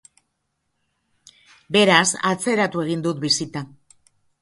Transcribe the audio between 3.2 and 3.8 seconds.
bisita.